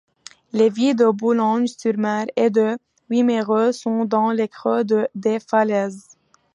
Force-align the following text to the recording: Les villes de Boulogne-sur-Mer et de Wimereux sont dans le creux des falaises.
Les 0.51 0.69
villes 0.71 0.95
de 0.95 1.05
Boulogne-sur-Mer 1.11 2.25
et 2.35 2.49
de 2.49 2.75
Wimereux 3.11 3.71
sont 3.71 4.03
dans 4.03 4.31
le 4.31 4.47
creux 4.47 4.83
des 5.13 5.37
falaises. 5.39 6.17